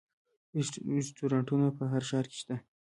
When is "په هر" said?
1.77-2.03